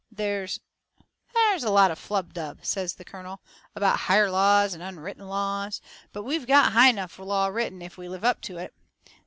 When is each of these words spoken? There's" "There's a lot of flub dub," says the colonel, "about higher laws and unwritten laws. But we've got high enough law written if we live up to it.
There's" 0.11 0.59
"There's 1.35 1.63
a 1.63 1.69
lot 1.69 1.91
of 1.91 1.99
flub 1.99 2.33
dub," 2.33 2.65
says 2.65 2.95
the 2.95 3.05
colonel, 3.05 3.39
"about 3.75 3.99
higher 4.09 4.31
laws 4.31 4.73
and 4.73 4.81
unwritten 4.81 5.27
laws. 5.27 5.79
But 6.11 6.23
we've 6.23 6.47
got 6.47 6.71
high 6.73 6.89
enough 6.89 7.19
law 7.19 7.45
written 7.49 7.83
if 7.83 7.99
we 7.99 8.09
live 8.09 8.23
up 8.23 8.41
to 8.41 8.57
it. 8.57 8.73